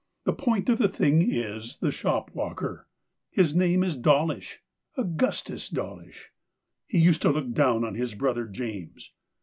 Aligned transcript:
The 0.23 0.33
point 0.33 0.67
of 0.67 0.79
the 0.79 0.87
thing 0.89 1.21
is 1.31 1.77
the 1.77 1.91
shopwalker. 1.91 2.87
His 3.29 3.53
name 3.53 3.83
is 3.83 3.95
Dawlish— 3.95 4.63
Augustus 4.97 5.69
Dawlish. 5.69 6.31
He 6.87 6.97
used 6.97 7.21
to 7.21 7.29
look 7.29 7.51
down 7.51 7.83
on 7.83 7.93
his 7.93 8.15
brother 8.15 8.47
James. 8.47 9.11